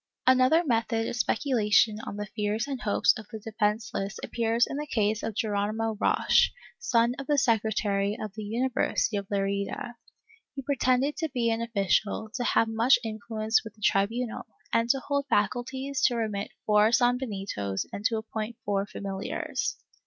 ^ 0.01 0.03
Another 0.25 0.63
method 0.65 1.07
of 1.07 1.15
speculation 1.15 1.99
on 2.07 2.15
the 2.17 2.25
fears 2.25 2.65
and 2.67 2.81
hopes 2.81 3.13
of 3.19 3.27
the 3.27 3.37
defenceless 3.37 4.17
appears 4.23 4.65
in 4.65 4.77
the 4.77 4.87
case 4.87 5.21
of 5.21 5.35
Geronimo 5.35 5.95
Roche, 6.01 6.49
son 6.79 7.13
of 7.19 7.27
the 7.27 7.37
secretary 7.37 8.17
of 8.19 8.33
the 8.33 8.41
University 8.41 9.17
of 9.17 9.27
Lerida. 9.29 9.93
He 10.55 10.63
pretended 10.63 11.17
to 11.17 11.29
be 11.29 11.51
an 11.51 11.61
official, 11.61 12.31
to 12.33 12.43
have 12.43 12.67
much 12.67 12.97
influence 13.03 13.63
with 13.63 13.75
the 13.75 13.81
tribunal, 13.83 14.47
and 14.73 14.89
to 14.89 14.99
hold 15.01 15.27
faculties 15.29 16.01
to 16.07 16.15
remit 16.15 16.49
four 16.65 16.89
sanbenitos 16.91 17.85
and 17.93 18.03
to 18.05 18.17
appoint 18.17 18.55
four 18.65 18.87
familiars. 18.87 19.77